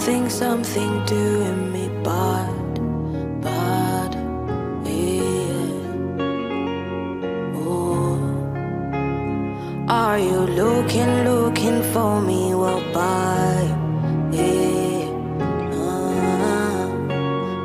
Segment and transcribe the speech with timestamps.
[0.00, 1.69] something, something doing
[9.90, 12.54] are you looking, looking for me?
[12.54, 13.66] Well, bye,
[14.30, 15.10] yeah.
[15.74, 16.86] Ah.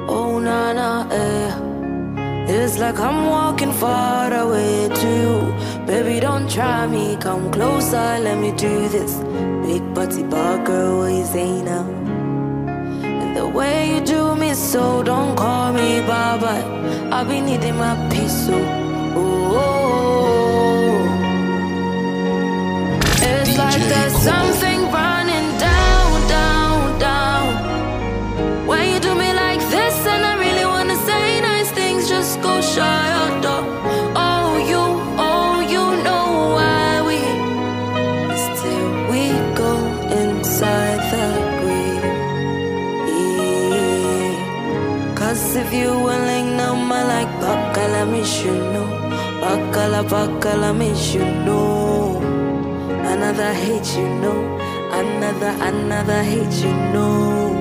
[0.09, 1.51] Oh, na na, eh.
[2.47, 5.53] It's like I'm walking far away too.
[5.85, 9.13] Baby, don't try me, come closer, let me do this.
[9.65, 11.85] Big butty bar girl, what you say now?
[13.21, 16.55] And the way you do me so, don't call me Baba.
[17.11, 18.57] I've been needing my peace, so.
[19.15, 20.24] Oh,
[23.77, 27.47] like DJ there's something running down, down, down.
[28.67, 32.61] When you do me like this, and I really wanna say nice things, just go
[32.61, 33.63] shut your door.
[34.15, 34.83] Oh, you,
[35.29, 37.19] oh, you know why we
[38.45, 39.23] still we
[39.61, 39.73] go
[40.23, 41.25] inside the.
[43.11, 44.35] Yeah.
[45.19, 48.89] Cause if you willing, no man like Bakala, me should know.
[49.41, 50.89] Bakala, Bakala, me
[51.45, 51.84] know.
[53.25, 54.39] Another hate, you know.
[54.91, 57.53] Another, another hate, you know.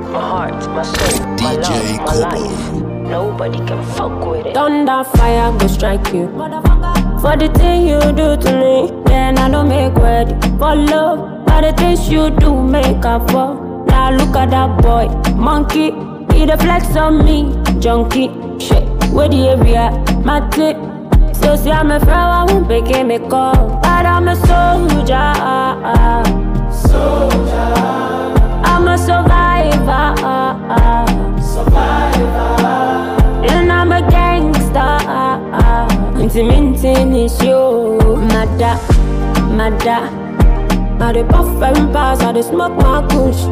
[0.00, 2.40] My heart, my soul, my DJ love, my Kobo.
[2.40, 2.72] life.
[3.10, 4.54] Nobody can fuck with it.
[4.54, 6.26] Thunder fire go strike you.
[7.20, 11.44] For the thing you do to me, then I don't make ready for love.
[11.46, 13.84] For the things you do, make up for.
[13.88, 15.92] Now look at that boy, monkey.
[16.38, 17.50] He the flex on me,
[17.80, 18.28] junkie.
[18.58, 19.90] Shit, where the area,
[20.24, 20.76] my tip.
[21.34, 23.78] So see I'm a I won't make me call.
[23.82, 25.14] But I'm a soldier.
[28.70, 30.14] I'm a survivor.
[33.50, 34.98] And I'm a gangster.
[36.20, 38.16] Inti mintin is you.
[38.32, 38.76] Mada,
[39.56, 39.98] mada.
[41.00, 43.44] I dey puff and pass, I dey smoke my kush.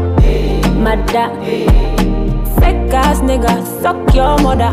[0.75, 1.96] Mada.
[2.67, 4.73] Fake ass nigga, suck your mother.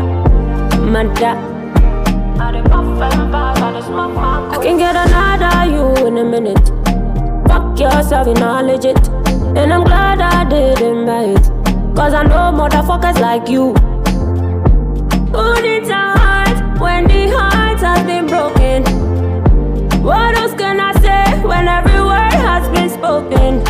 [0.92, 1.32] Mada.
[2.44, 4.58] I dey puff and pass, I dey smoke my kush.
[4.58, 6.66] I can get another you in a minute.
[7.46, 8.98] Fuck yourself, you're not legit.
[9.56, 11.44] And I'm glad I didn't buy it.
[11.94, 13.74] Cause I know motherfuckers like you.
[15.36, 18.82] Who needs a heart when the heart has been broken?
[20.02, 23.62] What else can I say when every word has been spoken?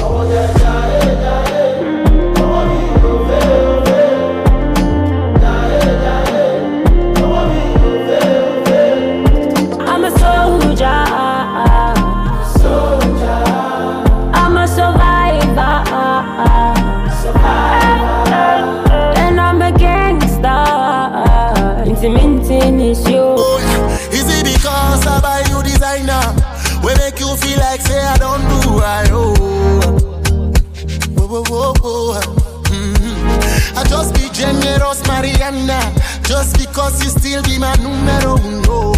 [35.24, 35.80] Mariana.
[36.22, 38.92] Just because you still be my numero uno.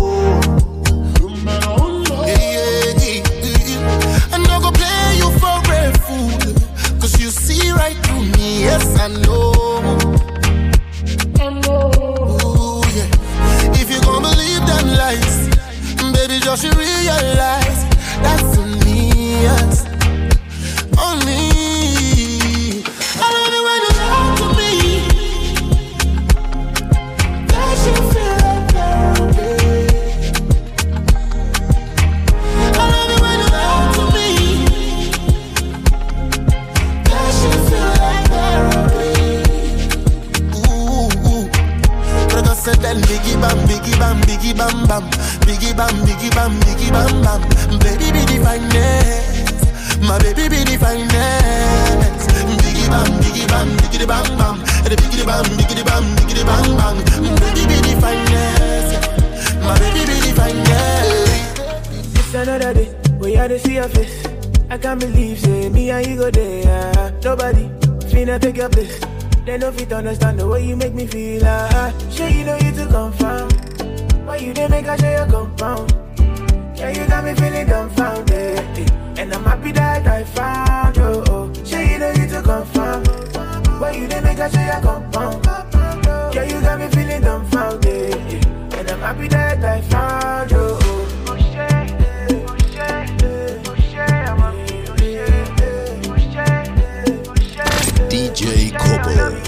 [2.27, 3.23] Yeah, yeah, yeah,
[3.71, 4.33] yeah.
[4.33, 6.99] I'm not gonna play you for a fool.
[7.01, 9.53] Cause you see right through me, yes, I know.
[11.69, 13.81] Ooh, yeah.
[13.81, 15.49] If you gon' believe them lies,
[16.13, 17.66] baby, just you realize
[44.57, 45.11] biggie bam bam,
[45.45, 47.41] biggie bam, biggie bam, biggie bam bam.
[47.79, 52.29] Baby be the finest, my baby be the finest.
[52.63, 56.97] Biggie bam, biggie bam, biggie bam bam, the biggie bam, biggie bam, biggie bam bam.
[57.41, 58.93] Baby be the finest,
[59.61, 61.61] my baby be the finest.
[62.19, 64.25] It's another day, we had to see your face.
[64.71, 67.13] I can't believe, say, me and you go there.
[67.23, 67.69] Nobody
[68.09, 69.01] finna take your place.
[69.45, 71.43] They no fit understand the way you make me feel.
[71.45, 73.56] Ah, sure you know you to confirm
[74.37, 75.93] way you did make I share your compound.
[76.77, 78.59] Yeah, you got me feeling dumbfounded.
[78.59, 79.21] Eh.
[79.21, 81.25] And I'm happy that I found you.
[81.29, 83.05] Oh, you don't need to confirm.
[83.81, 85.45] Why you did make I share your compound?
[86.35, 88.15] Yeah, you got me feeling dumbfounded.
[88.15, 88.79] Eh.
[88.79, 90.59] And I'm happy that I found you.
[90.59, 90.77] Oh.
[98.09, 99.46] DJ Kobo.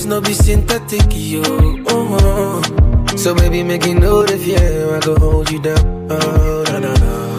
[0.00, 1.42] Get, no be synthetic, yo.
[1.88, 3.16] Oh, oh.
[3.16, 6.08] So baby, make you know the fear, I go hold you down.
[6.10, 7.38] Oh, na na na.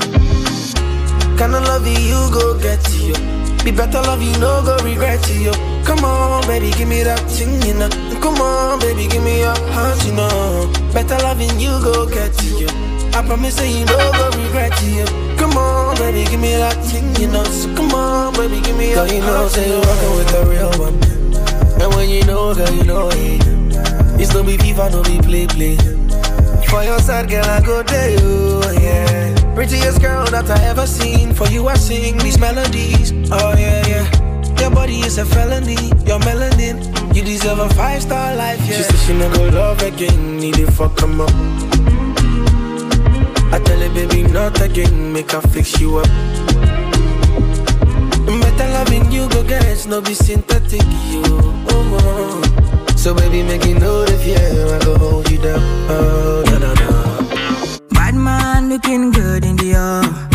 [1.38, 3.16] Kinda love you, you go get yo.
[3.64, 5.52] Be better love you, no go regret yo.
[5.86, 7.90] Come on, baby, give me that thing, you know.
[8.22, 10.72] Come on, baby, give me your heart, you know.
[10.94, 12.68] Better loving you, go get yo.
[13.14, 15.06] I promise that you no go regret yo.
[15.38, 17.44] Come on, baby, give me that thing, you know.
[17.44, 20.46] So come on, baby, give me your Girl, you know, say you're rockin' with the
[20.46, 21.21] real one.
[21.82, 23.42] And when you know, girl, you know it.
[24.22, 25.76] It's no be FIFA, no be play play.
[26.68, 29.54] For your side, girl, I go there, you, yeah.
[29.56, 31.34] Prettiest girl that I ever seen.
[31.34, 33.12] For you, I sing these melodies.
[33.32, 34.60] Oh, yeah, yeah.
[34.62, 35.90] Your body is a felony.
[36.06, 36.78] Your melanin.
[37.16, 38.78] You deserve a five star life, yeah.
[38.78, 40.38] She said she never love again.
[40.38, 41.32] Need it fuck come up.
[43.52, 45.12] I tell her, baby, not again.
[45.12, 46.71] Make her fix you up.
[48.40, 51.24] Better loving you, go get no be synthetic, you.
[51.26, 52.96] Oh, oh.
[52.96, 54.38] So baby, make you know the fear,
[54.76, 55.60] I go hold you down.
[55.90, 56.90] Oh, na na na.
[57.90, 60.32] Bad man looking good in the air.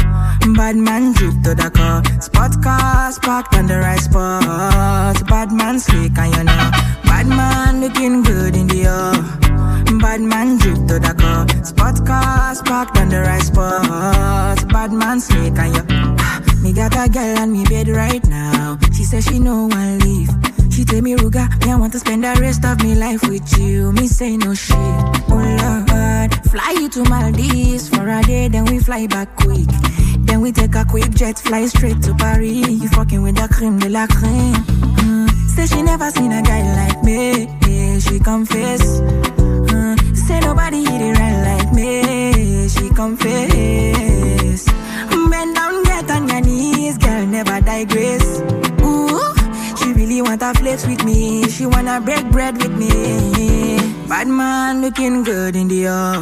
[0.54, 2.02] Bad man drip to the car.
[2.20, 5.26] Spot cars parked on the right spot.
[5.28, 6.70] Bad man slick and you know.
[7.04, 9.98] Bad man looking good in the air.
[10.00, 11.46] Bad man drip to the car.
[11.64, 14.68] Spot cars parked on the right spot.
[14.68, 16.15] Bad man slick and you.
[16.66, 18.76] Me got a girl on me bed right now.
[18.92, 20.28] She says she no one leave.
[20.72, 23.56] She tell me, Ruga, me I want to spend the rest of me life with
[23.56, 23.92] you.
[23.92, 24.76] Me say no shit.
[24.76, 29.68] Oh Lord, fly you to Maldives for a day, then we fly back quick.
[30.26, 32.68] Then we take a quick jet, fly straight to Paris.
[32.68, 34.54] You fucking with the cream de la creme.
[34.54, 35.30] Mm.
[35.54, 37.44] Say she never seen a guy like me.
[37.68, 38.82] Yeah, she confess.
[39.38, 40.16] Mm.
[40.16, 42.68] Say nobody hit it right like me.
[42.68, 44.35] She confess.
[47.36, 48.40] Never digress.
[48.80, 49.20] Ooh,
[49.78, 51.46] she really wanna flex with me.
[51.54, 53.76] She wanna break bread with me.
[54.08, 56.16] Bad man looking good in the air.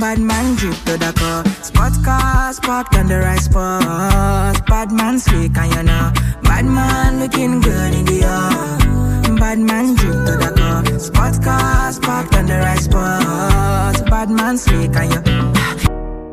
[0.00, 1.44] Bad man drip to the car.
[1.62, 4.66] Spot cars parked on the right spot.
[4.66, 6.12] Bad man slick and you know.
[6.42, 9.36] Bad man looking good in the air.
[9.36, 10.98] Bad man drip to the car.
[10.98, 14.10] Spot cars parked on the right spot.
[14.10, 15.20] Bad man slick and you.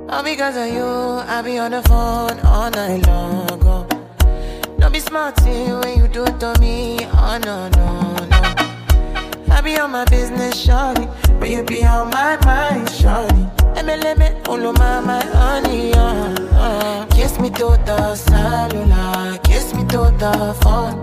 [0.09, 0.89] All because of you,
[1.35, 3.61] I be on the phone all night long.
[3.63, 3.80] Oh.
[4.91, 6.99] Be smart when you do it to me.
[7.13, 9.53] Oh no, no, no.
[9.53, 11.07] I be on my business, shawty.
[11.39, 13.43] But you be on my mind, shawty.
[13.75, 17.05] MLM, follow my, my honey, uh, uh.
[17.07, 21.01] Kiss me to the cellular, kiss me to the phone.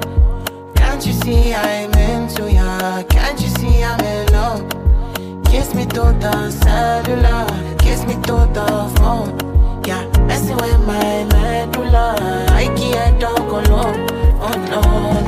[0.74, 3.02] Can't you see I'm into ya?
[3.04, 5.44] Can't you see I'm in love?
[5.46, 7.46] Kiss me to the cellular,
[7.78, 9.32] kiss me to the phone.
[9.86, 12.46] Yeah, messing with my medulla.
[12.50, 13.18] I can't
[13.58, 14.06] alone.
[14.40, 15.27] Oh no, oh,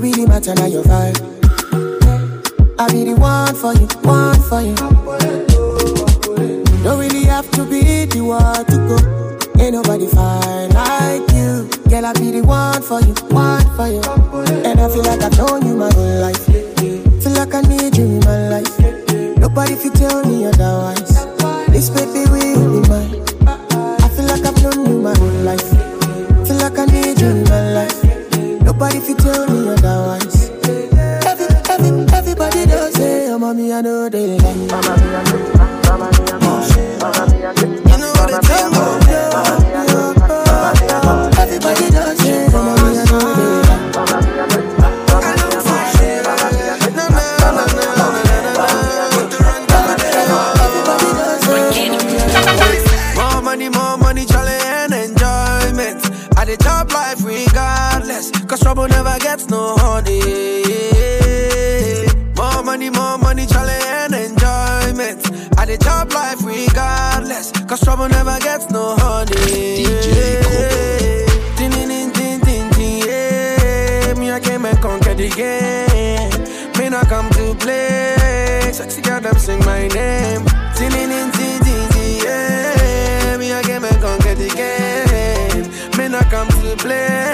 [0.00, 1.39] really matter now your vibe?
[84.30, 85.98] Conquer the game.
[85.98, 87.32] Me, not come to play.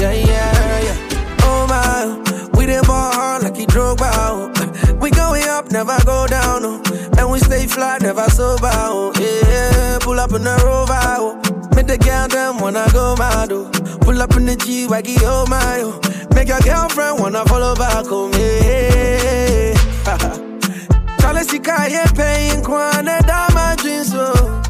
[0.00, 1.38] Yeah, yeah, yeah.
[1.42, 2.50] Oh, my.
[2.58, 4.52] We the ball like he drove out.
[5.00, 6.64] We going up, never go down.
[6.64, 6.82] Oh.
[7.18, 8.70] And we stay fly, never sober.
[8.72, 9.12] Oh.
[9.18, 10.94] Yeah, pull up in the rover.
[10.94, 11.36] Oh.
[11.74, 13.52] Make the girl them wanna go mad.
[13.52, 13.70] Oh.
[14.00, 15.82] Pull up in the G, waggy, oh my.
[15.82, 16.00] Oh.
[16.34, 18.32] Make your girlfriend wanna follow back home.
[18.32, 19.74] Yeah.
[21.20, 24.12] Charlie Sikaye paying kwana dama jeans.
[24.14, 24.63] Oh.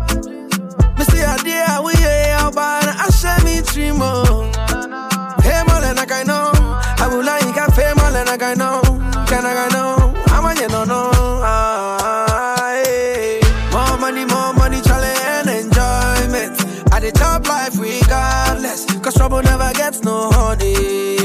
[11.42, 11.98] I.
[12.02, 13.40] I I.
[13.72, 16.60] More money, more money, challenge and enjoyment.
[16.92, 18.84] At the top life regardless.
[19.00, 21.18] Cause trouble never gets no honey.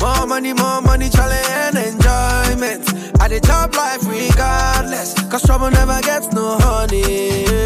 [0.00, 2.82] More money, more money, challenge and enjoyment.
[3.20, 5.14] At the top life regardless.
[5.30, 7.63] Cause trouble never gets no honey.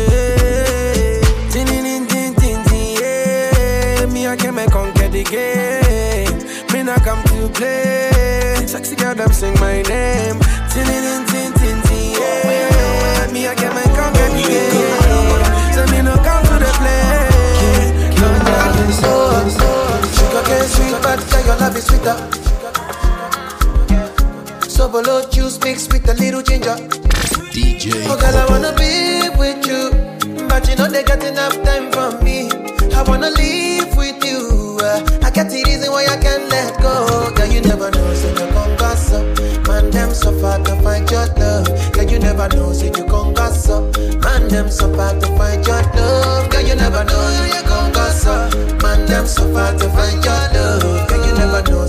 [5.30, 6.38] Game.
[6.73, 8.66] Me, not come to play.
[8.66, 10.38] Sexy girl, them sing my name.
[10.73, 13.28] Tin, tin, tin, tin, tin, yeah.
[13.32, 15.44] Me, I came and conquer the game.
[15.75, 17.28] So me, no come to the play.
[18.20, 19.68] No, no, so,
[20.16, 22.16] Sugar cane sweet, but your love is sweeter
[24.68, 26.76] So below juice mixed with a little ginger
[27.52, 29.90] DJ Oh girl, I wanna be with you
[30.49, 32.50] But you know they got enough time for me
[32.94, 33.67] I wanna live
[36.08, 37.30] I can't let go.
[37.34, 39.24] Girl, you never know, so you come gas up
[39.68, 41.92] Man, them so far to find your love.
[41.92, 43.84] Girl, you never know, so you come gas up
[44.22, 46.50] Man, them so far to find your love.
[46.50, 50.44] Girl, you never know, you come gas up Man, them so far to find your
[50.54, 51.08] love.
[51.08, 51.86] Girl, you never know,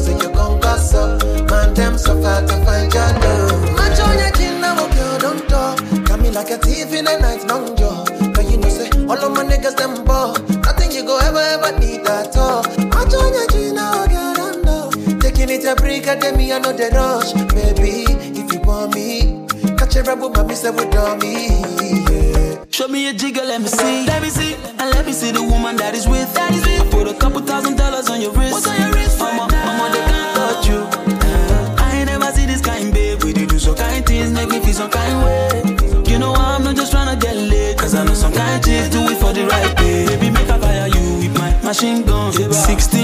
[16.09, 18.05] it a and then me, I know the rush Baby,
[18.39, 19.45] if you want me
[19.77, 20.89] Catch a rebel, mommy, say, with
[21.21, 21.61] me
[22.09, 22.65] yeah.
[22.69, 24.05] Show me a jigger, let me see.
[24.05, 24.53] Let me see.
[24.53, 26.33] And let me see the woman that is with.
[26.33, 26.81] That is with.
[26.81, 28.53] I put a couple thousand dollars on your wrist.
[28.53, 29.19] What's on your wrist?
[29.19, 30.79] Mama, mama, they can't touch you.
[31.19, 33.21] Uh, I ain't never see this kind, babe.
[33.23, 36.03] We did do some kind things, make me feel some kind way.
[36.09, 37.77] You know I'm not just tryna get laid.
[37.77, 40.05] Cause I know some kind chicks do it for the right pay.
[40.05, 42.31] Baby, make I fire you with my machine gun.
[42.31, 42.98] 16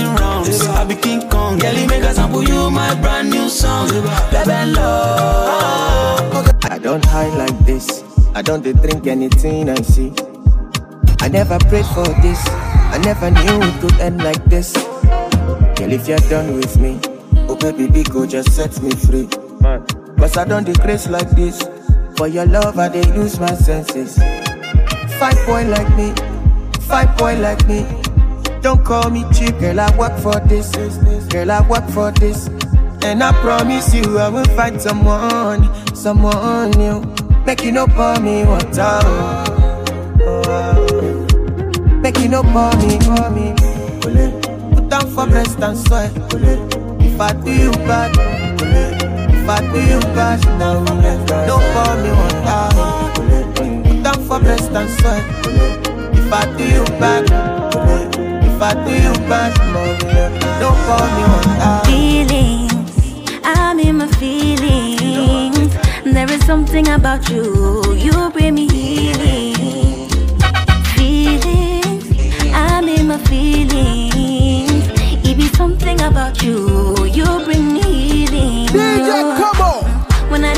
[1.74, 1.80] rounds.
[1.80, 1.88] I be King Kong.
[1.88, 3.90] Girl, make a sample you my brand new song.
[4.32, 6.46] Baby, love.
[7.06, 8.04] high like this.
[8.36, 10.14] I don't dey drink anything I see.
[11.22, 12.42] I never prayed for this.
[12.48, 14.74] I never knew it could end like this.
[14.74, 17.00] Girl, if you're done with me,
[17.50, 19.28] oh baby, big go just set me free.
[20.18, 21.62] Cause I don't decrease like this.
[22.18, 24.18] For your love, I dey lose my senses.
[25.20, 26.14] Five boy like me,
[26.82, 27.86] five boy like me.
[28.66, 29.80] Don't call me cheap, girl.
[29.80, 30.72] I work for this,
[31.28, 31.52] girl.
[31.52, 32.48] I work for this,
[33.04, 37.02] and I promise you, I will find someone, someone new.
[37.46, 41.98] Make you no pour me water, oh, oh.
[42.02, 43.54] make you no pour me, pour me.
[44.74, 46.12] Put down for breast and sweat.
[47.06, 48.18] If I do you bad,
[49.30, 50.84] if I do you bad, no
[51.70, 52.66] pour me water.
[52.74, 53.44] Ole.
[53.62, 53.84] Oh.
[53.86, 55.24] Put down for breast and sweat.
[56.18, 57.56] If I do you bad,
[58.66, 58.76] ole.
[58.76, 59.54] if I do you bad,
[60.60, 61.86] no pour me water.
[61.86, 65.74] Feelings, I'm in my feelings.
[66.04, 70.10] There is something about you, you bring me healing.
[70.96, 72.06] Feelings,
[72.54, 74.88] I'm in my feelings.
[75.24, 78.68] It be something about you, you bring me healing.
[78.68, 79.84] DJ, come on.
[80.30, 80.54] When I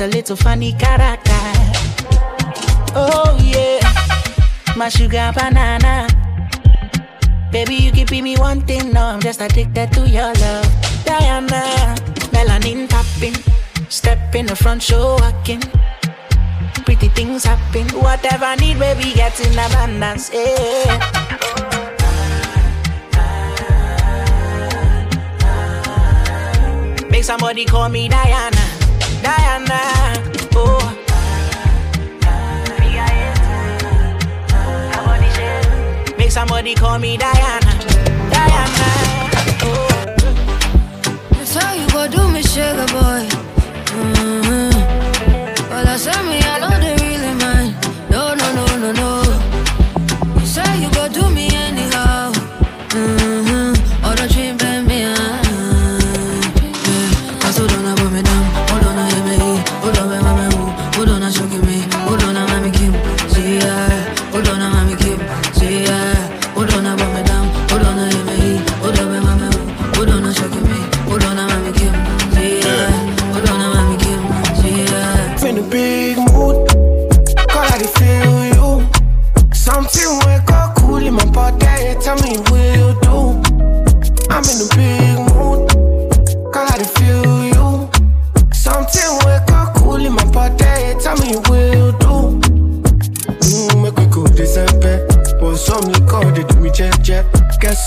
[0.00, 1.44] a little funny character.
[2.94, 3.80] Oh yeah,
[4.76, 6.08] my sugar banana.
[7.52, 10.68] Baby, you keeping me one thing, No, I'm just addicted to your love.
[11.04, 11.94] Diana,
[12.32, 13.34] melanin popping.
[13.88, 15.60] Step in the front, show walking.
[16.84, 17.88] Pretty things happen.
[17.88, 20.30] Whatever I need, baby, get in abundance.
[20.32, 21.20] Yeah.
[27.10, 28.59] Make somebody call me Diana.
[36.40, 37.59] Somebody call me Diana.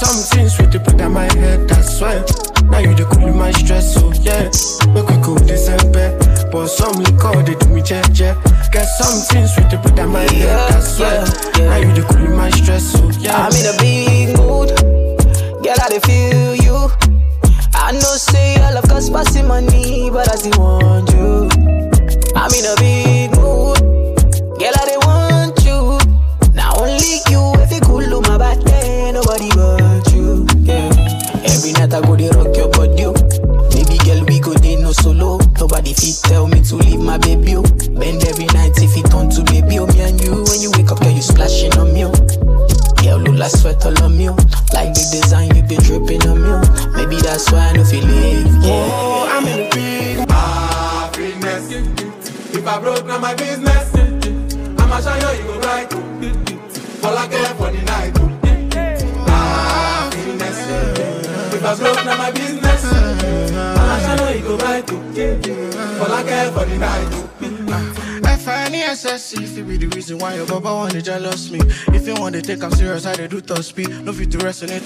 [0.04, 1.68] Something sweet to put on my head.
[1.68, 2.24] That's why.
[2.70, 4.52] Now you the cool my stress, so yeah.
[4.94, 6.18] Make we go December.
[6.52, 8.38] But some liquor they do me jet jet.
[8.72, 10.72] Get something sweet to put on my head.
[10.72, 11.24] That's why.
[11.60, 13.48] Now you the cool my stress, so yeah.
[13.48, 13.76] I'm in a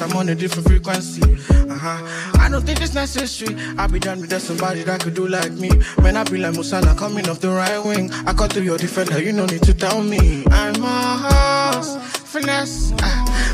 [0.02, 4.30] I'm on a different frequency Uh-huh I don't think it's necessary I'll be done with
[4.32, 5.70] that somebody that could do like me
[6.02, 8.78] When I be like Mo Salah coming off the right wing I cut through your
[8.78, 12.92] defender, you no need to tell me I'm a horse finesse.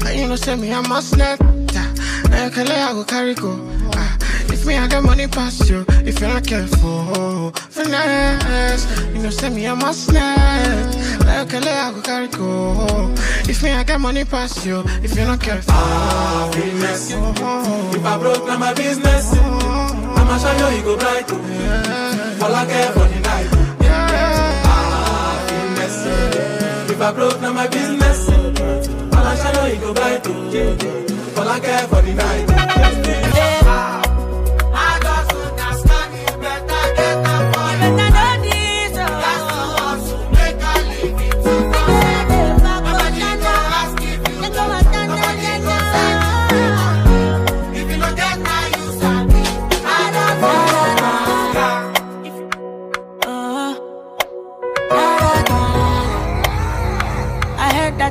[0.05, 1.39] And you know, say me, I must net.
[1.41, 1.93] Ah,
[2.29, 3.51] now you can lay, I go carry go.
[3.95, 4.17] Ah,
[4.51, 5.85] if me, I get money past you.
[5.89, 8.85] If you're not careful, finesse.
[9.13, 11.02] You know, say me, I must net.
[11.25, 13.13] Now you I go carry go.
[13.49, 14.83] If me, I get money past you.
[15.03, 17.11] If you're not careful, Ah, finesse.
[17.11, 19.33] If I broke, now my business.
[19.33, 21.25] I'ma show you, you go bright.
[21.29, 22.39] oh.
[22.43, 23.47] All I care for the night.
[24.65, 26.91] Ah, finesse.
[26.91, 28.29] If I broke, now my business.
[28.29, 30.25] I'ma show you, you go bright.
[30.27, 31.39] oh.
[31.41, 32.49] All I care for the night.
[33.65, 34.02] I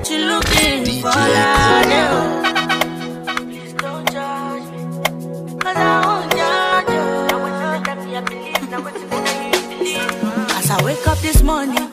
[0.02, 1.86] that you're looking for love.
[3.36, 4.80] Please don't judge me,
[5.60, 7.04] 'cause I won't judge you.
[7.28, 8.70] Now what you let me, I believe.
[8.70, 9.04] Now let me
[9.70, 10.56] believe.
[10.58, 11.88] As I wake up this morning,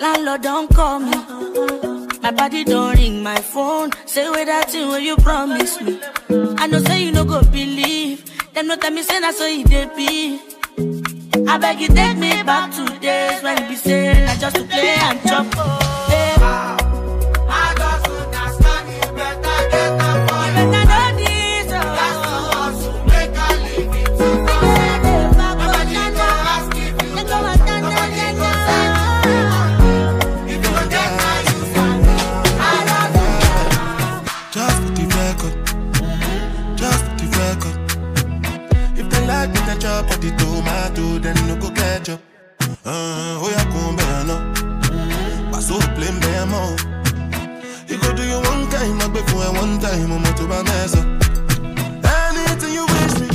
[0.00, 1.16] landlord don't call me.
[2.22, 3.90] My body don't ring my phone.
[4.06, 6.00] Say where that thing where you promise me.
[6.58, 8.24] I know say you no go believe.
[8.54, 10.40] Them no tell me say that's so it dey be.
[11.46, 14.62] I beg you take me back to days when we be say I just to
[14.64, 15.46] play and chop.
[50.00, 51.06] You one time, I'm to my mess up.
[52.04, 53.28] Anything you wish me,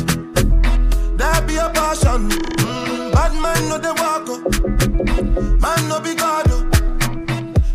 [1.17, 2.30] that be a passion.
[2.30, 4.41] Mm, bad man no they walk up.
[5.62, 6.48] Man no be God.
[6.50, 6.63] oh.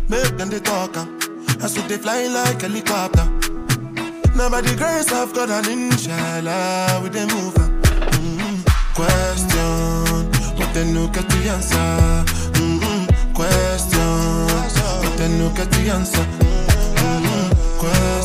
[0.09, 0.95] Make them they talk.
[0.97, 1.19] am.
[1.59, 3.25] That's what they fly like helicopter.
[4.35, 7.81] Now by the grace of God and inshallah we they move on.
[7.81, 8.55] Mm-hmm.
[8.93, 12.23] Question, but then no get the answer.
[12.59, 13.33] Mm-hmm.
[13.33, 14.47] Question,
[15.01, 16.21] but then no get the answer.
[16.21, 17.79] Mm-hmm.
[17.79, 18.24] Question,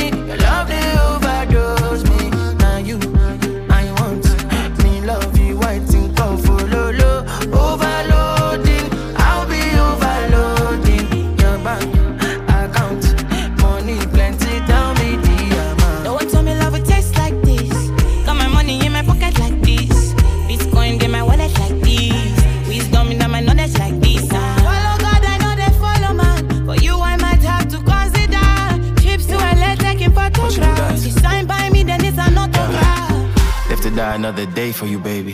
[34.81, 35.33] for you, baby.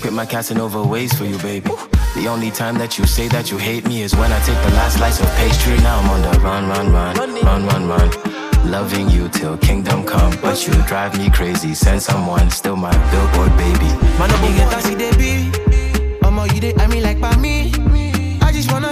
[0.00, 1.70] Quit my Casanova ways for you, baby.
[2.16, 4.74] The only time that you say that you hate me is when I take the
[4.74, 5.76] last slice of pastry.
[5.86, 8.08] Now I'm on the run, run, run, run, run, run.
[8.68, 11.74] Loving you till kingdom come, but you drive me crazy.
[11.74, 13.90] Send someone, still my billboard baby.
[14.18, 15.32] Man, get taxi, they be.
[16.26, 17.70] Omo, you dey I mean like by me.
[18.42, 18.87] I just wanna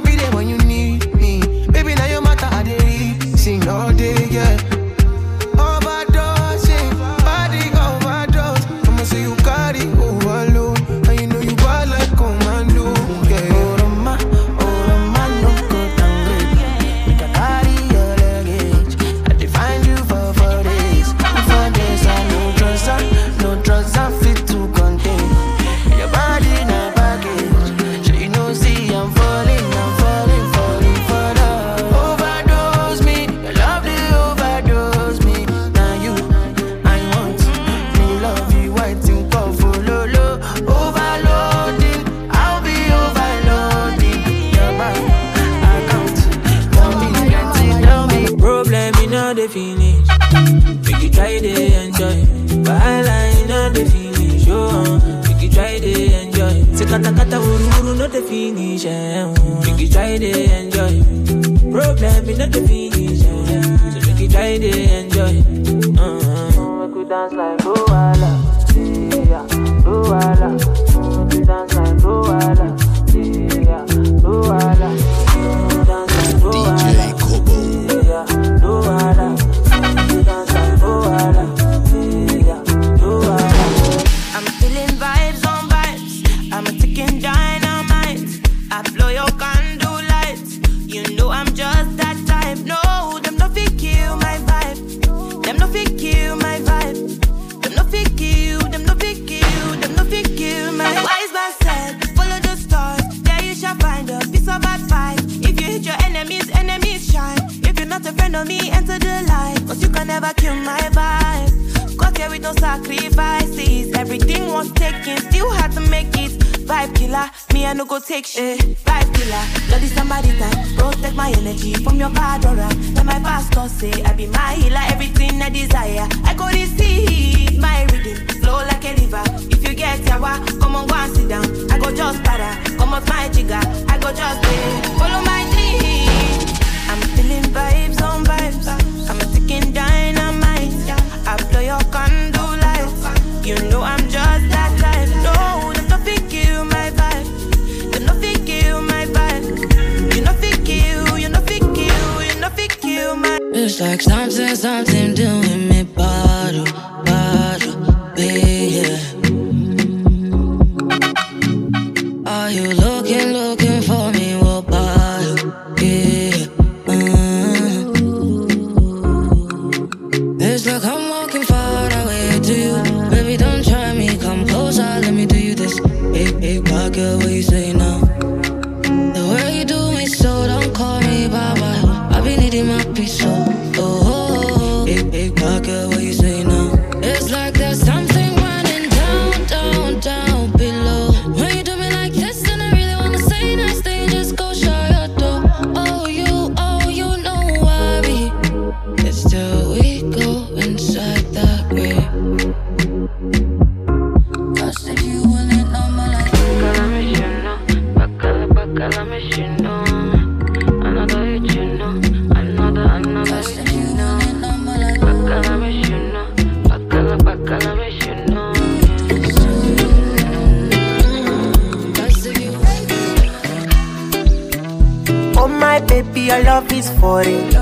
[227.26, 227.54] it.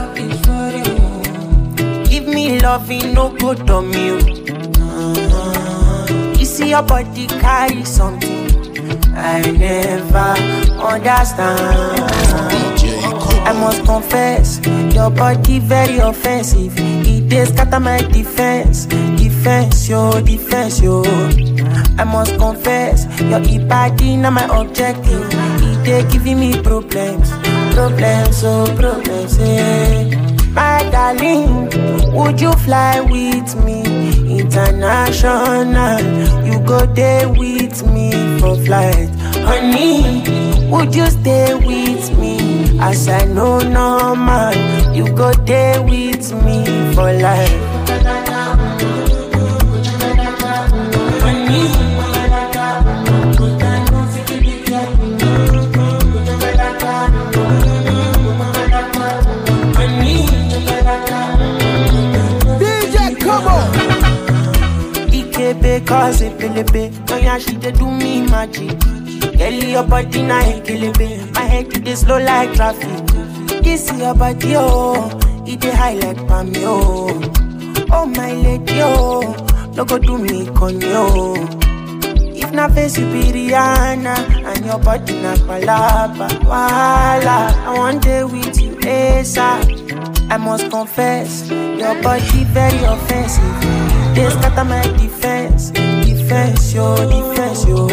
[0.47, 2.05] Oh.
[2.09, 3.99] Give me loving, no good on oh.
[3.99, 4.19] you.
[6.39, 8.45] You see your body carry something
[9.17, 10.35] I never
[10.83, 12.01] understand.
[13.47, 14.59] I must confess,
[14.95, 16.73] your body very offensive.
[16.79, 21.03] It is scatter my defense, defense, yo, defense, yo.
[21.99, 25.29] I must confess, your body na my objective.
[25.33, 27.31] It dey giving me problems,
[27.75, 30.11] problems, oh problems, eh.
[30.55, 31.69] My darling,
[32.15, 33.83] would you fly with me
[34.39, 36.01] international?
[36.47, 39.11] You go there with me for flight,
[39.49, 40.23] honey.
[40.71, 44.55] Would you stay with me as I know normal?
[44.95, 47.64] You go there with me for life.
[65.87, 68.79] Cause pelebe Oh yeah, she dey do me magic.
[69.39, 73.07] Girl, your body na ekelebe My head it dey slow like traffic.
[73.63, 75.11] This your body, oh.
[75.47, 77.21] It dey high like palm, oh.
[77.91, 79.35] Oh my lady, oh.
[79.77, 81.61] No go do me conyo oh.
[82.37, 84.15] If na face you be Rihanna
[84.47, 90.71] And your body na palapa Wala I want day with you eh, ASAP I must
[90.71, 93.84] confess Your body very offensive
[94.15, 97.89] They scatter my defense Defense, yo, defense, yo.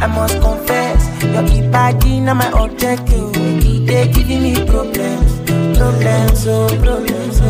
[0.00, 3.32] I must confess Your body na my objective.
[3.36, 5.32] It dey giving me problems
[5.78, 7.40] Problems, oh, problems,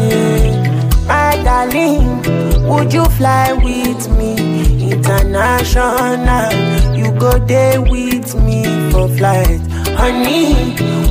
[1.09, 2.23] My darling
[2.69, 6.53] Would you fly with me International?
[6.97, 9.61] You go there with me for flight
[9.99, 10.55] Honey,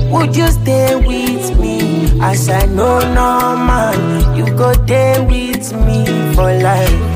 [0.09, 2.19] would you stay with me?
[2.21, 4.35] As I know normal?
[4.35, 5.23] You go there
[5.61, 7.10] with me for life.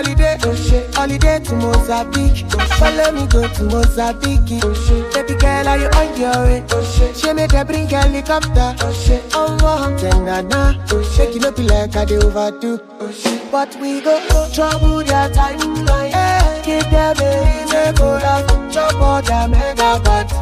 [0.00, 0.38] Holiday,
[0.94, 2.46] holiday to Mozambique.
[2.78, 4.60] Follow me go to Mozambique.
[5.12, 6.64] Baby girl, are you on your way?
[7.14, 8.74] She made her bring helicopter.
[8.80, 9.58] Oh, oh, oh.
[9.62, 10.72] wow, then na na.
[11.14, 12.78] Shake it up like I do overdo.
[13.50, 14.18] But we go
[14.54, 16.12] trouble their timeline.
[16.12, 18.70] Hey, give them a reason go down.
[18.70, 20.32] Chop all their megabytes.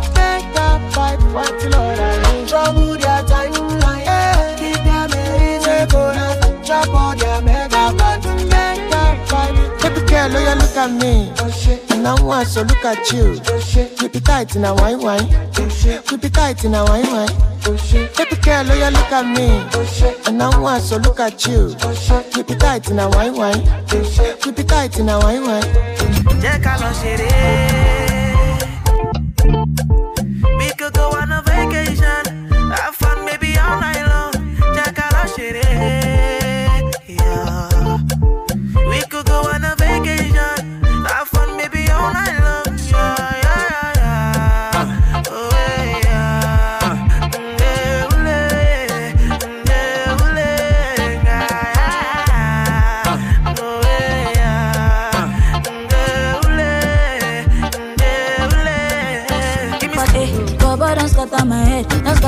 [0.93, 2.47] Fight, what you know that I mean.
[2.47, 4.07] Trouble their timeline.
[4.07, 6.65] Hey, give them a reason go down.
[6.65, 7.28] Chop all their
[10.29, 11.33] You look at me.
[11.91, 13.41] And I want so look at you.
[13.97, 15.27] Keep it tight in a wine wine.
[15.55, 17.29] Keep it tight in a wine wine.
[18.17, 19.49] Baby girl, you look at me.
[20.27, 21.75] And I want so look at you.
[22.33, 23.63] Keep it tight in a wine wine.
[23.89, 25.65] Keep it tight in a wine wine.
[26.43, 26.91] Jẹ́ ká lọ.
[30.59, 32.25] We could go on a vacation,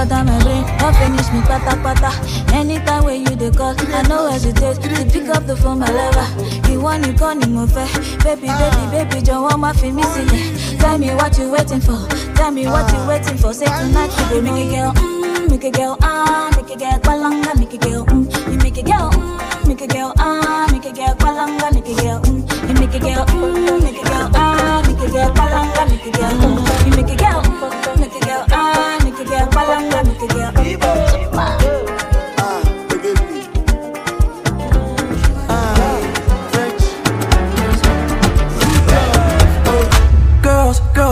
[0.07, 2.11] scatter my brain, don't finish me pata pata.
[2.55, 6.71] Anytime when you dey call, I no hesitate to pick up the phone, my lover.
[6.71, 7.87] You want you call me more fair,
[8.25, 11.99] baby, baby, baby, want my feel me see Tell me what you waiting for,
[12.35, 13.53] tell me what you waiting for.
[13.53, 17.59] Say tonight you make a girl, mm, make a girl, ah, make a girl, palanga,
[17.59, 20.93] make a girl, mm, you make a girl, mm, make a girl, ah, make a
[20.93, 24.83] girl, palanga, make a girl, mm, you make a girl, mm, make a girl, ah,
[24.87, 27.40] make a girl, palanga, make a girl, mm, you make a girl,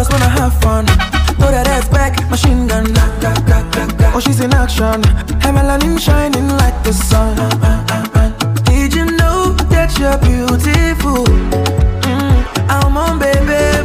[0.09, 0.87] just wanna have fun.
[1.37, 2.87] Throw that ass back, machine gun.
[4.15, 5.03] Oh, she's in action.
[5.43, 7.37] Her melanin shining like the sun.
[8.65, 11.25] Did you know that you're beautiful?
[12.09, 12.37] Mm,
[12.69, 13.78] I'm on, baby.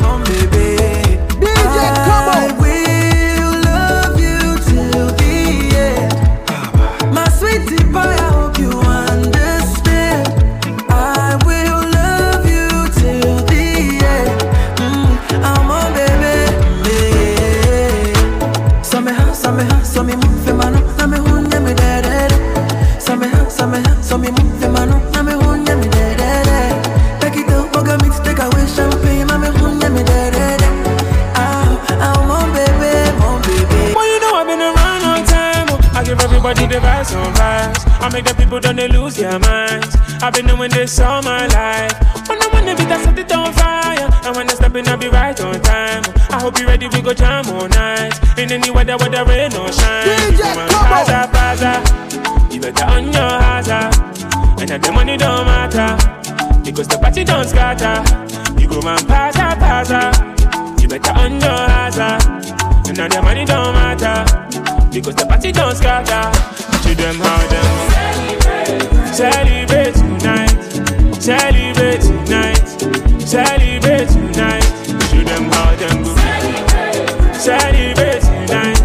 [36.74, 37.84] they rise on rise.
[38.02, 39.96] I make the people don't they lose their minds.
[40.24, 41.94] I've been doing this all my life.
[42.28, 44.10] When I'm on the beat, I set it on fire.
[44.26, 46.04] And when I step in, I'll be right on time.
[46.30, 48.18] I hope you're ready, we go jam all night.
[48.40, 50.08] In any weather, whether rain or shine.
[50.08, 50.70] DJ, you come on.
[50.90, 51.74] Plaza, plaza.
[52.52, 53.94] You better on your hazard.
[54.60, 55.94] And that the money don't matter.
[56.64, 58.02] Because the party don't scatter.
[58.60, 60.10] You go man, pasa, pasa.
[60.82, 62.90] You better on your hazard.
[62.90, 64.43] And now the money don't matter.
[64.94, 66.30] Because the party don't scatter.
[66.84, 67.66] To them, how them.
[69.12, 70.54] Celebrate tonight.
[71.20, 72.68] Celebrate tonight.
[73.20, 74.62] Celebrate tonight.
[75.10, 76.14] To them, how them go.
[77.34, 78.78] Celebrate tonight.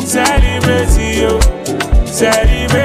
[0.00, 2.06] Celebrate you.
[2.06, 2.81] Celebrate.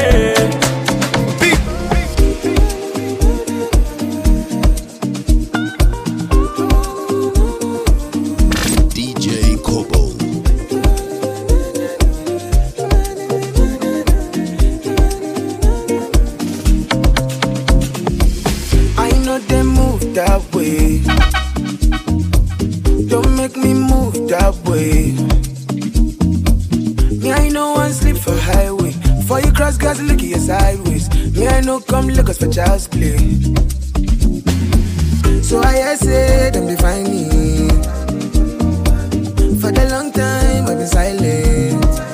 [31.87, 33.17] Come Lagos for child's play.
[35.41, 37.69] So I hear say them be find me.
[39.61, 42.06] For the long time I've been silent.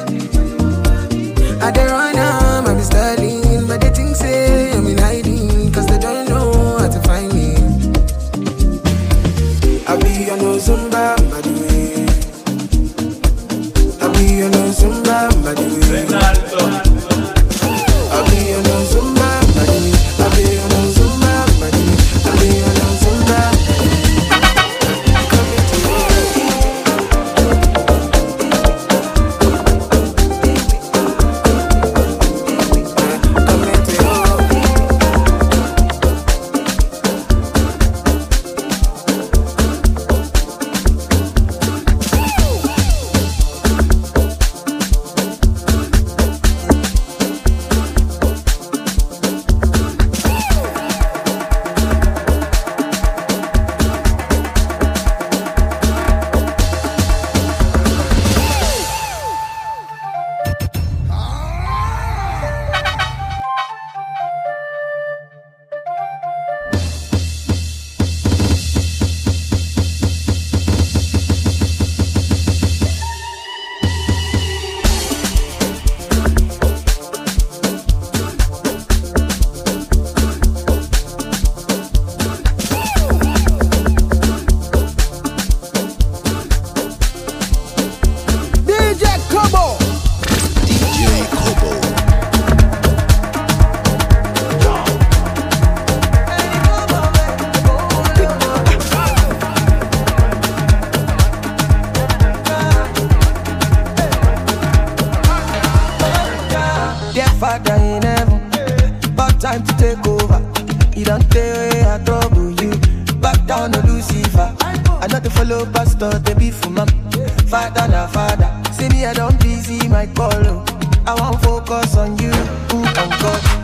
[119.93, 120.65] my call.
[121.05, 122.31] I won't focus on you.
[122.33, 123.62] Oh, mm, I'm God.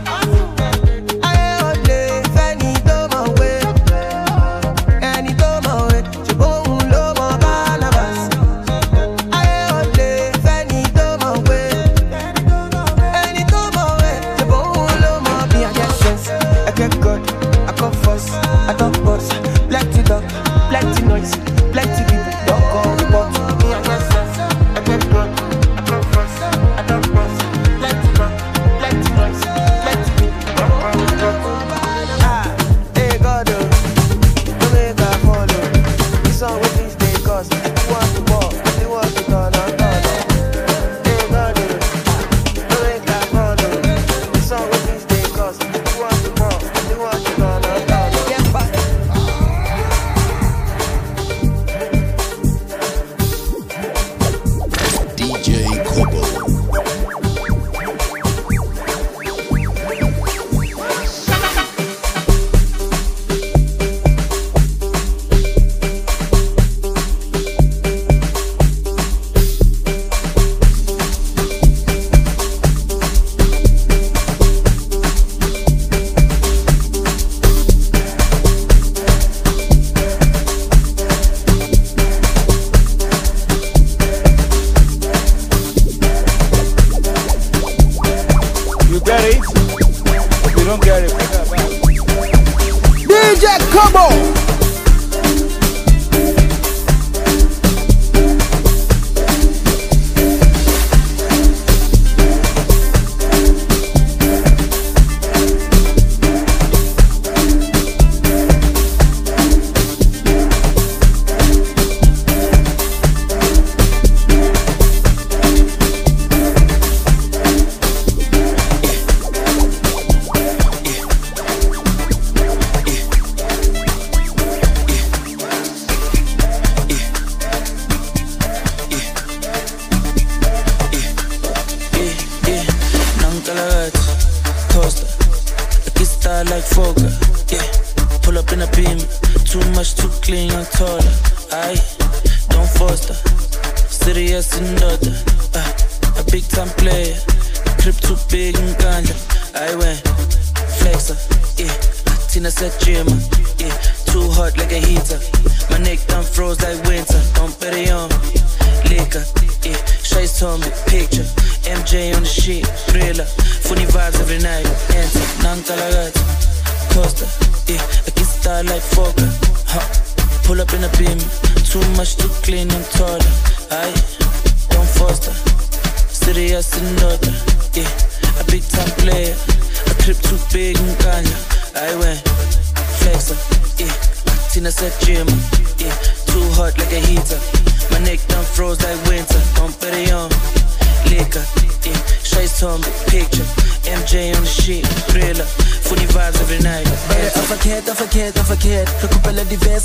[136.60, 137.09] like focus.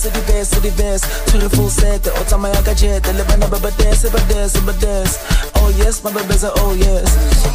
[0.06, 3.06] Kopela diverse, diverse, diverse Tshwere full set, o tsamaya ka jet.
[3.14, 5.20] Le bana ba ba dance, ba dance, ba dance.
[5.56, 7.10] Oh yes, my bebeza, oh yes.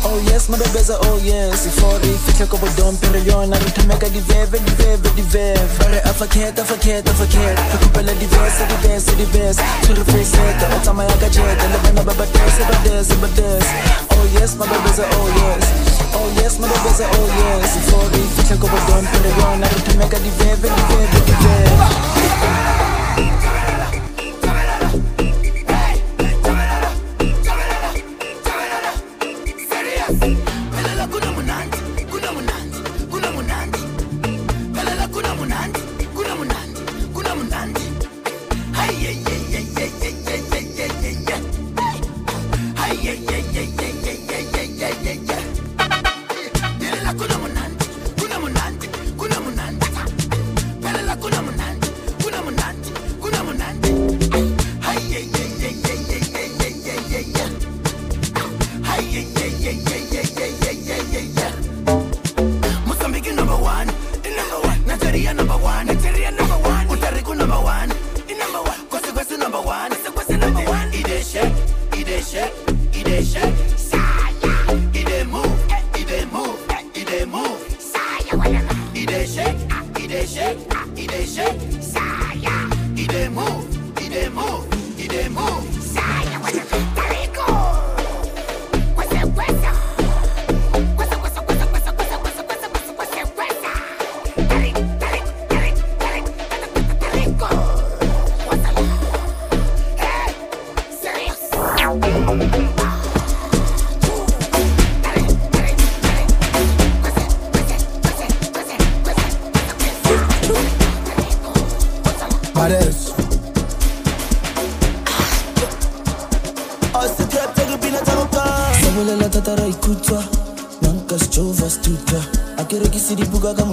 [0.05, 1.65] Oh yes, my bebeza, oh yes.
[1.65, 6.65] Before re fitlhe ko bodompere yona Re thomeka diveve, diveve, diveve Bare a verkeerd, a
[6.65, 11.59] verkeerd, a verkeerd Re kopela diverse, diverse, diverse Tshwere full set, o tsamaya ka jet.
[11.71, 13.69] Le bana ba ba dance, ba dance, ba dance.
[14.11, 15.65] Oh yes, my bebeza, oh yes.
[16.13, 17.77] Oh yes, my bebeza, oh yes.
[17.77, 22.80] Before re fitlhe ko bodompere yona Re thomeka diveve, diveve, diveve Mozambique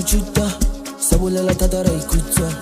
[0.08, 0.58] città.
[0.99, 2.58] Să bulele tatăra-i cuță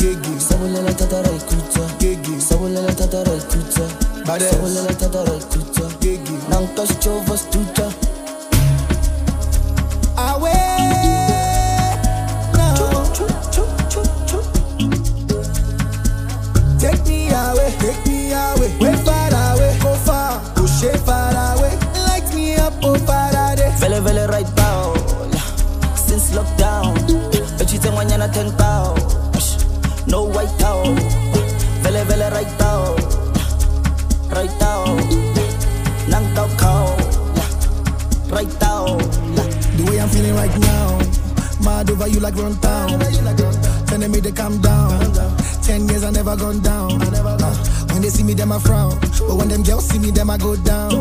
[49.85, 50.91] see me, them I go down.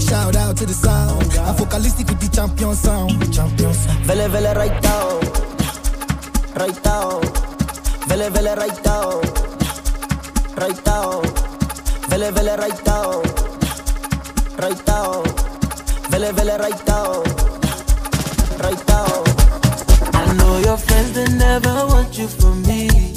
[0.00, 1.32] Shout out to the sound.
[1.38, 3.32] I'm focalistic with the champion sound.
[3.32, 3.92] Champion sound.
[4.06, 5.20] vele vele right down
[6.60, 7.20] right down
[8.08, 9.20] vele vele right down
[10.62, 11.22] right down
[12.10, 13.22] vele vele right down
[14.58, 15.24] right down
[16.10, 17.22] vele vele right down
[18.64, 19.24] right down
[20.12, 23.11] I know your friends they never want you for me.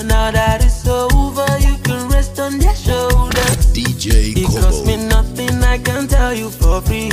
[0.00, 3.72] Now that it's over, you can rest on their shoulders.
[3.72, 7.10] DJ It costs me nothing, I can tell you for free.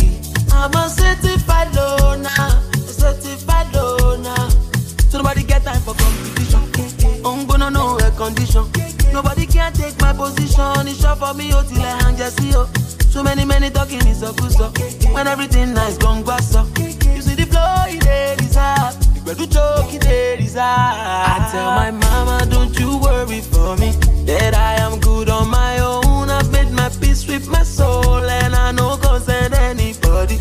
[0.51, 4.49] I'm a certified loner, a certified loner.
[5.09, 7.25] So nobody get time for competition.
[7.25, 8.65] I'm gonna know air condition.
[9.13, 10.88] Nobody can take my position.
[10.88, 12.69] It's short for me, oh, till I hang just see, oh.
[13.09, 14.69] So many, many talking is a good so.
[15.13, 16.65] When everything nice, gone so.
[16.77, 19.09] You see the flow, it is hard.
[19.30, 20.39] Where do joking they?
[20.57, 23.91] I tell my mama, don't you worry for me.
[24.25, 26.32] That I am good on my own.
[26.32, 30.39] I've made my peace with my soul, and I no concern anybody.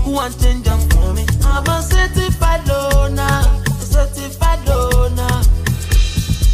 [0.00, 1.26] Who want change them for me?
[1.44, 5.42] I'm a certified loner, a certified loner.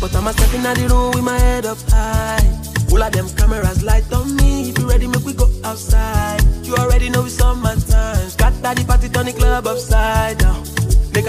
[0.01, 2.43] But I'm a stepping out the room with my head up high.
[2.91, 4.71] All of them cameras light on me.
[4.71, 6.43] If you ready, make we go outside.
[6.65, 8.31] You already know it's summertime.
[8.31, 10.72] Scatter the party, turn the club upside down.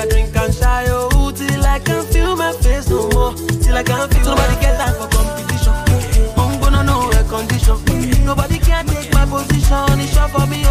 [0.04, 3.34] A drink and shy, oh, till I can feel my face no more.
[3.64, 5.72] Till I can feel nobody get time for competition.
[5.72, 6.40] Mm-hmm.
[6.40, 7.78] I'm gonna know air condition.
[7.78, 8.26] Mm-hmm.
[8.26, 10.00] Nobody can take my position.
[10.04, 10.63] It's short for me,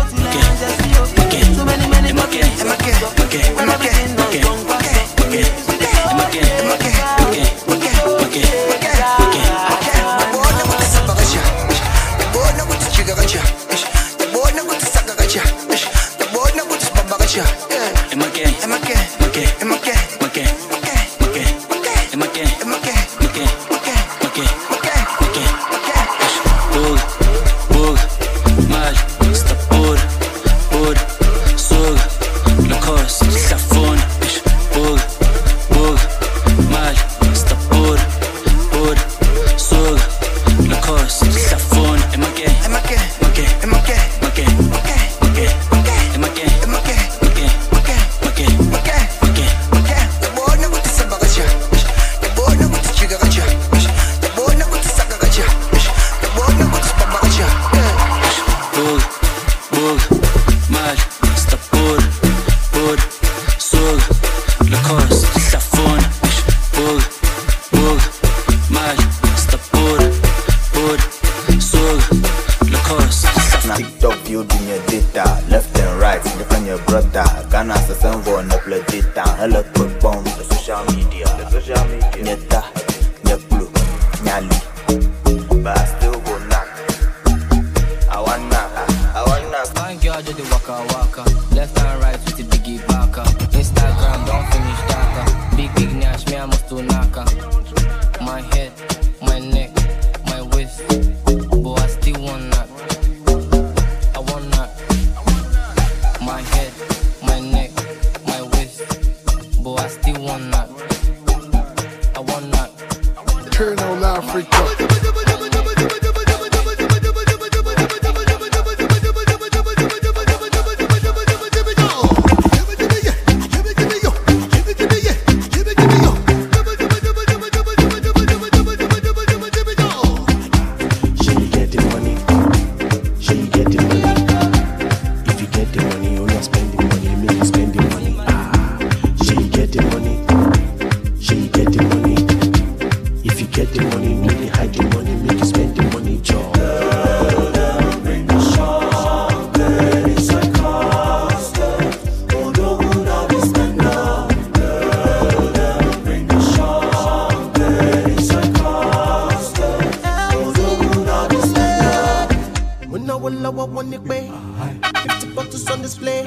[165.82, 166.24] on display.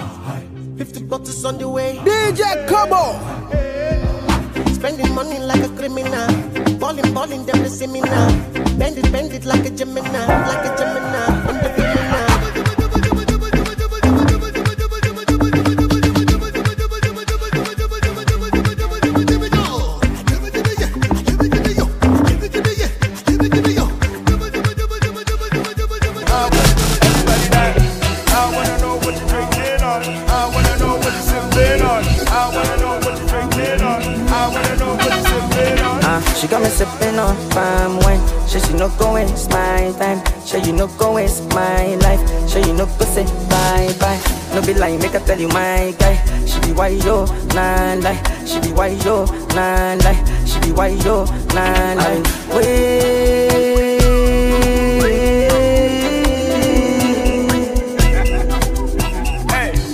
[0.78, 1.98] 50 bottles on the way.
[2.04, 3.16] DJ Kobo.
[4.74, 6.28] Spending money like a criminal.
[6.78, 8.02] Balling, balling, them the me.
[8.78, 10.26] Bend it, bend it like a Gemini.
[10.48, 11.45] Like a Gemini.
[40.56, 42.50] Sure you no go waste my life.
[42.50, 44.18] Sure you no go say bye bye.
[44.54, 46.16] No be lying, make I tell you my guy.
[46.46, 48.24] She be why yo, nah lie.
[48.46, 50.16] She be why yo, nah lie.
[50.46, 52.24] She be why yo, nah lie.
[52.56, 54.00] Wait.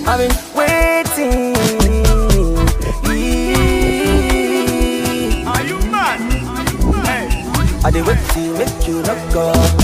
[0.05, 1.55] I've been waiting.
[5.47, 6.21] Are you mad?
[6.45, 7.07] Are you mad?
[7.07, 7.81] Hey.
[7.83, 9.80] I did wait to make you not go.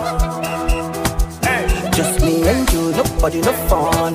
[1.92, 4.14] Just me and you, nobody no fun.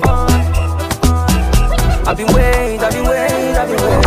[2.06, 4.05] I've been waiting, I've been waiting, I've been waiting,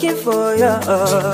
[0.00, 1.27] looking for you.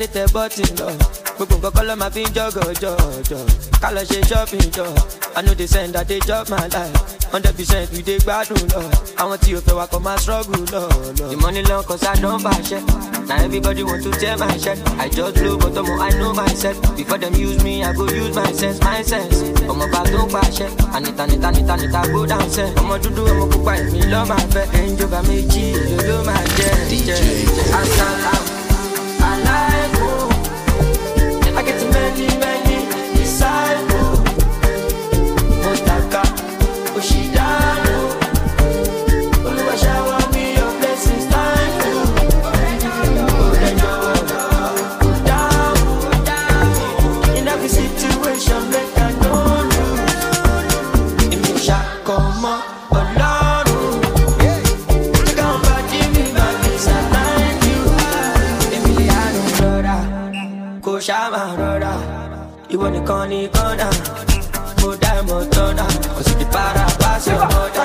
[0.00, 0.88] sáré tẹ bọ́tì lọ.
[1.36, 3.44] Gbogbo nǹkan kọ́ ló máa fi ń jọ́gọ̀ jọ̀jọ̀.
[3.82, 4.84] Ká lọ ṣe shopping jọ.
[5.36, 6.96] I no dey send i dey chop my life.
[7.32, 8.82] Hundred percent we dey gbádùn lọ.
[9.20, 10.82] Àwọn tí o fẹ́ wa kọ́ máa struggle lọ
[11.18, 11.26] lọ.
[11.34, 12.80] ìmọ̀ni lọ kọ́ sá nọ́mbà ṣẹ́
[13.28, 16.76] na everybody want to tell my ṣẹ́ i just blow but ọmọ i know myself
[16.96, 19.36] before dem use me i go use my sense my sense.
[19.70, 23.44] Ọmọ bá tó pa ṣẹ́ ànita nita nita nita go down sẹ́ ọmọ dúdú ọmọ
[23.52, 24.64] pupa èmi lọ́ọ́ máa fẹ́.
[24.80, 26.72] Ẹ̀ńjọba méjì èlò ló máa jẹ́.
[27.06, 27.18] Jẹ́
[27.80, 28.49] àṣà àbọ̀.
[62.74, 63.88] ìwọ nìkan ni kọ́ńdà
[64.80, 67.79] mo dá ìmọ̀ tọ́dà kò sì ti para wá sí ọmọdé.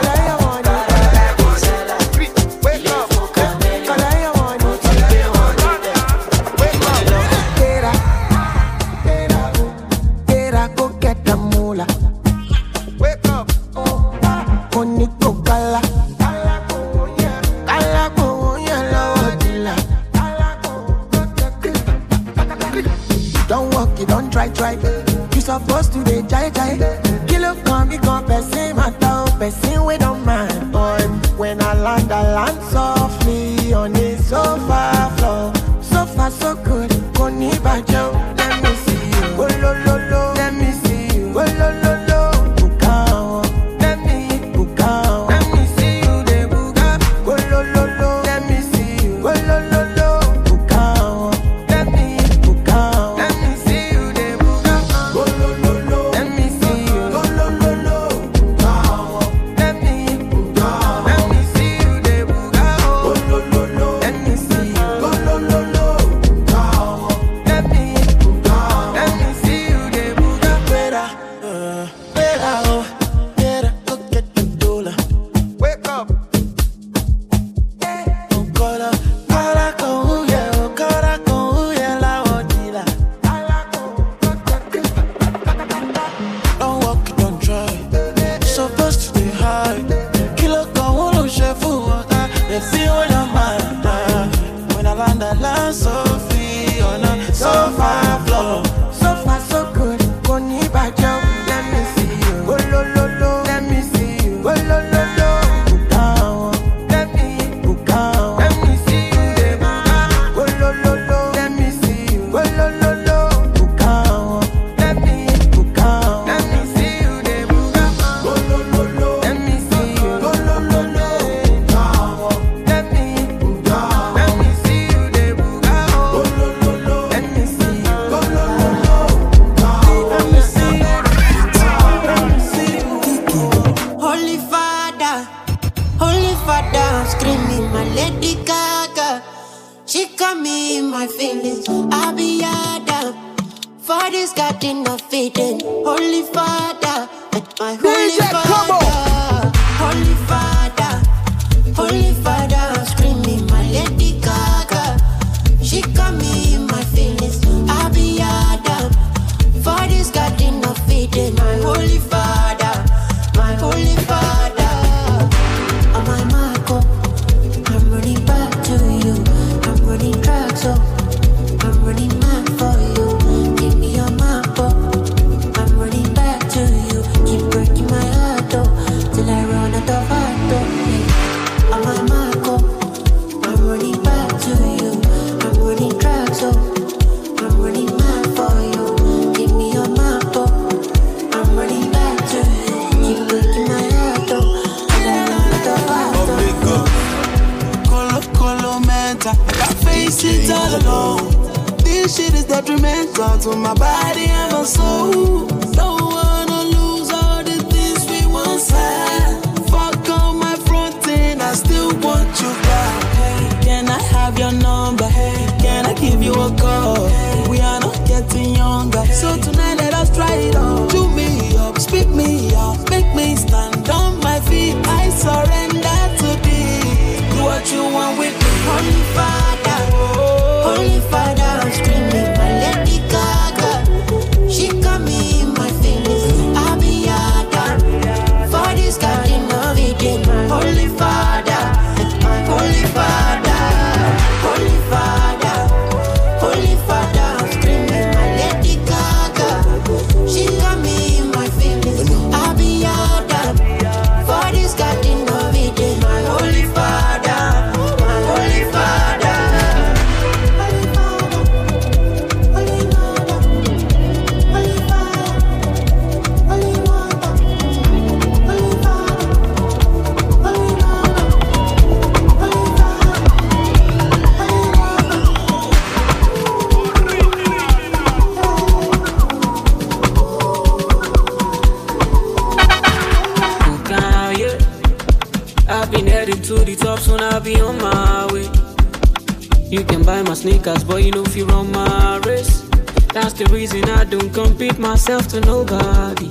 [295.06, 296.30] Myself to nobody.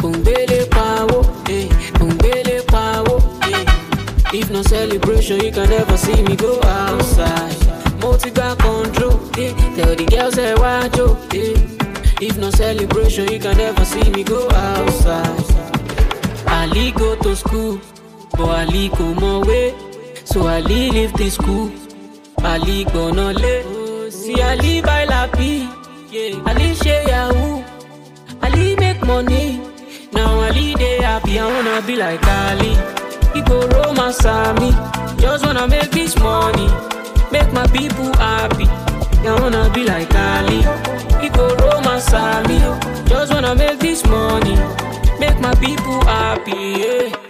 [0.00, 1.20] Bombele power,
[1.50, 1.68] eh,
[1.98, 3.64] bombele power, eh.
[4.32, 7.54] If no celebration, you can never see me go outside.
[8.00, 9.52] Multi control, eh.
[9.76, 11.54] Tell the girls say watch out, eh.
[12.22, 15.44] If no celebration, you can never see me go outside.
[16.48, 17.78] Ali go to school,
[18.32, 19.74] but Ali go more way.
[20.24, 21.70] So Ali leave the school.
[22.42, 23.59] Ali gonna lay.
[40.46, 41.22] Be like Ali.
[41.22, 42.12] He go romance
[42.48, 42.58] me.
[43.08, 44.56] Just wanna make this money.
[45.18, 46.52] Make my people happy.
[46.52, 47.20] Yeah.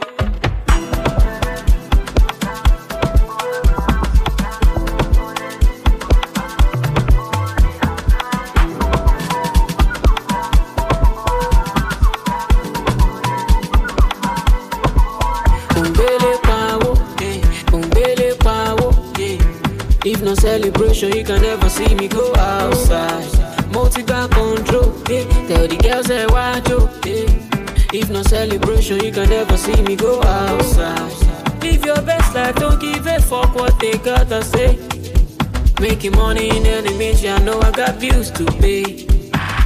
[20.02, 22.08] Eh, no celebration, you can never see me
[28.91, 31.62] celebration, you can never see me go outside.
[31.62, 34.78] Live your best life, don't give a fuck what they gotta say.
[35.80, 39.07] Making money in any means, I know I got bills to pay.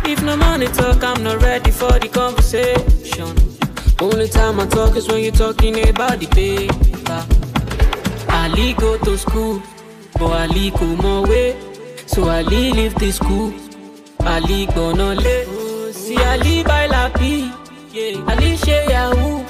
[0.06, 3.34] If no money talk, I'm not ready for the conversation.
[4.00, 7.24] Only time I talk is when you're talking about the paper.
[8.30, 9.62] Ali go to school,
[10.14, 11.56] but Ali go more way.
[12.06, 13.52] So Ali leave the school.
[14.20, 15.44] Ali gonna lay.
[15.92, 17.50] See Ali buy lappy,
[17.94, 18.30] yeah.
[18.30, 19.44] Ali share yahoo.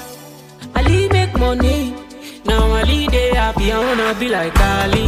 [0.75, 1.93] Ali make money.
[2.45, 3.71] Now Ali they happy.
[3.71, 5.05] I wanna be like Ali.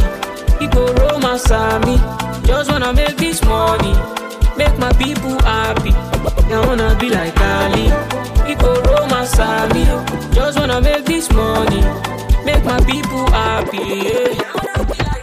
[0.60, 1.50] He go romance
[1.86, 1.96] me.
[2.46, 3.94] Just wanna make this money.
[4.56, 5.92] Make my people happy.
[6.54, 7.86] I wanna be like Ali.
[8.48, 9.38] He go romance
[9.74, 9.84] me.
[10.34, 11.82] Just wanna make this money.
[12.44, 13.78] Make my people happy.
[13.78, 15.17] Yeah.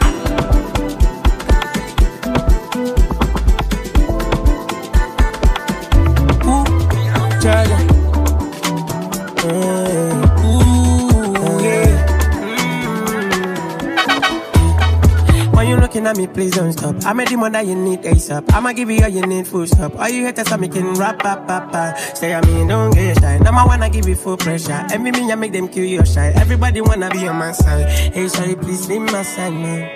[16.06, 17.04] Looking at me, please don't stop.
[17.04, 18.54] I'm a demon that you need ASAP.
[18.54, 19.96] I'ma give you all you need full stop.
[19.98, 21.98] All you haters are making rap, rap, rap, rap.
[22.16, 23.40] Say I mean, don't get shy.
[23.40, 24.86] Now I wanna give you full pressure.
[24.92, 26.28] Every me, I make them kill your shy.
[26.36, 27.90] Everybody wanna be on my side.
[27.90, 29.95] Hey, sorry, please leave my side, man.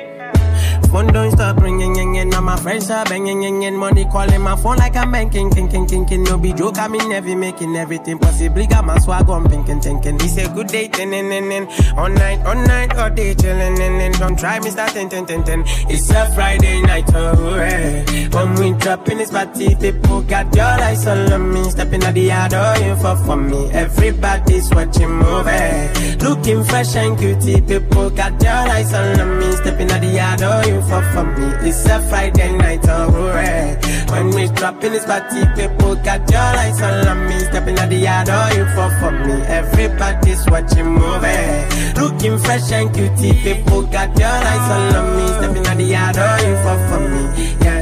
[0.92, 2.30] Phone don't stop ringing, ring, ring.
[2.30, 3.76] Now my friends are banging, ring, ring.
[3.76, 6.24] Money calling my phone like I'm banking, king, king, king, king.
[6.24, 8.66] No be joke, I'm in heavy, making everything possibly.
[8.66, 10.16] Got my swag on, pinking, thinking.
[10.16, 11.98] It's a good day, ten, ten, ten, ten.
[11.98, 15.26] All night, all night, all day, chilling, and then don't try me, start ten, ten,
[15.28, 15.64] ten, ten.
[15.90, 18.28] It's a Friday night, oh, hey.
[18.32, 21.70] When we drop in this party, people got your eyes on me.
[21.70, 23.70] Stepping at the yard, oh, you for for me.
[23.72, 25.50] Everybody's watching movie.
[25.50, 26.16] Eh.
[26.22, 29.52] Looking fresh and cutie, people got your eyes on me.
[29.52, 31.48] Stepping at the yard, oh, you for for me.
[31.68, 33.78] It's a Friday night, oh, hey.
[34.10, 37.40] When we drop in this party, people got your eyes on me.
[37.40, 39.42] Stepping at the yard, oh, you for for me.
[39.48, 42.00] Everybody's watching movie.
[42.00, 45.28] Looking fresh and cutie, people got your eyes on me.
[45.38, 47.56] Stepping at the yard, oh, you for for me.
[47.66, 47.79] Yeah.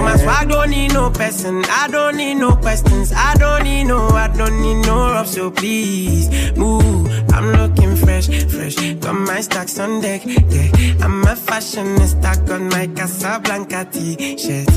[0.00, 1.62] So my swag don't need no person.
[1.68, 3.12] I don't need no questions.
[3.14, 5.26] I don't need no, I don't need no rough.
[5.26, 7.10] So please move.
[7.34, 8.76] I'm looking fresh, fresh.
[8.94, 10.22] Got my stacks on deck.
[10.24, 12.46] Yeah, I'm a fashionista.
[12.46, 14.70] Got my Casablanca t-shirt.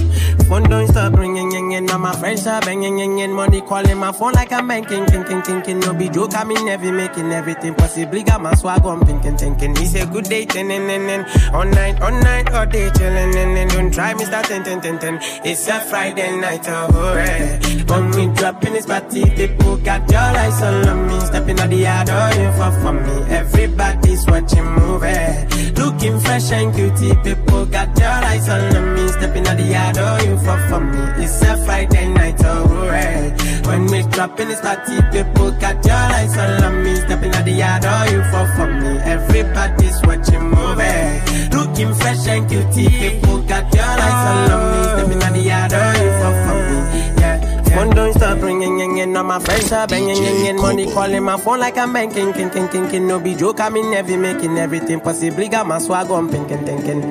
[0.48, 1.86] Phone don't stop ringing, ringing.
[1.86, 3.32] Now my friends are banging, ringing.
[3.32, 5.80] Money calling my phone like I'm banking, thinking, thinking.
[5.80, 6.36] No be joke.
[6.36, 8.24] I'm in heavy, making everything possibly.
[8.24, 9.72] Got my swag on, thinking, thinking.
[9.78, 11.56] It's a good day, ten, ten, ten, ten.
[11.56, 15.00] All night, all night, all day, chilling, and don't try me, start ten, ten, ten,
[15.00, 15.13] ten.
[15.22, 17.60] It's a Friday night, oh, hey.
[17.88, 21.20] When we drop in this party, people got your eyes on me.
[21.20, 23.34] Stepping out the yard, oh, you for for me.
[23.34, 25.08] Everybody's watching movie.
[25.08, 25.48] Eh.
[25.78, 29.08] Looking fresh and cutie, people got your eyes on me.
[29.10, 31.24] Stepping out the yard, oh, you for for me.
[31.24, 33.36] It's a Friday night, oh, hey.
[33.66, 36.96] When we drop in this party, people got your eyes on me.
[36.96, 38.98] Stepping out the yard, oh, you for for me.
[39.04, 41.34] Everybody's watching movie.
[41.56, 44.93] Looking fresh and cutie, people got your eyes on me.
[44.94, 46.78] Stepping out the yard, oh, you for for me.
[47.20, 47.64] Yeah.
[47.74, 49.12] Phone don't stop ringing, ringing.
[49.14, 50.58] Now my friends are banging, ringing.
[50.58, 53.08] Money calling my phone like I'm banking, king, king, king, king.
[53.08, 55.50] No be joke, I'm in heavy, making everything possibly.
[55.50, 57.02] Got my swag on, pinking, thinking.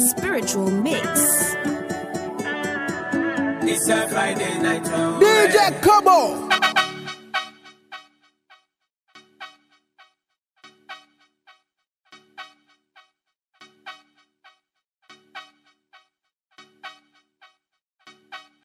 [0.00, 1.54] Spiritual mix.
[3.68, 6.48] It's a Friday night, oh, DJ Kobo.